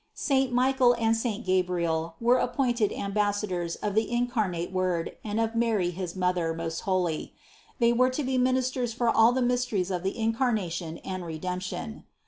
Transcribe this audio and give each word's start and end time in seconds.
Saint 0.17 0.51
Michael 0.51 0.93
and 0.93 1.15
Saint 1.15 1.45
Gabriel 1.45 2.15
were 2.19 2.37
appointed 2.39 2.91
ambassadors 2.91 3.75
of 3.75 3.93
the 3.93 4.09
incarnate 4.11 4.71
Word 4.71 5.15
and 5.23 5.39
of 5.39 5.55
Mary 5.55 5.91
his 5.91 6.15
Mother 6.15 6.55
most 6.55 6.79
holy; 6.89 7.35
they 7.77 7.93
were 7.93 8.09
to 8.09 8.23
be 8.23 8.35
ministers 8.39 8.93
for 8.95 9.11
all 9.15 9.31
the 9.31 9.43
mysteries 9.43 9.91
of 9.91 10.01
the 10.01 10.17
Incarnation 10.17 10.97
and 11.05 11.23
Redemption. 11.23 12.05